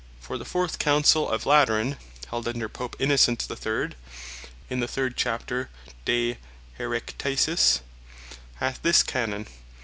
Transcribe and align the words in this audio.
For 0.19 0.39
the 0.39 0.45
fourth 0.45 0.79
Councell 0.79 1.29
of 1.29 1.45
Lateran 1.45 1.97
held 2.29 2.47
under 2.47 2.67
Pope 2.67 2.95
Innocent 2.97 3.47
the 3.47 3.55
third, 3.55 3.95
(in 4.67 4.79
the 4.79 4.87
third 4.87 5.15
Chap. 5.15 5.43
De 6.05 6.37
Haereticis,) 6.79 7.81
hath 8.55 8.81
this 8.81 9.03
Canon. 9.03 9.45